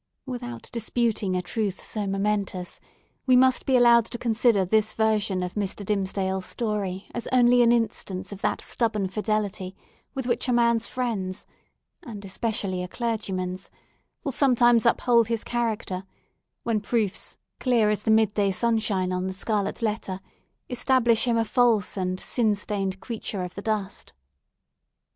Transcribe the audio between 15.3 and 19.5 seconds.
character, when proofs, clear as the mid day sunshine on the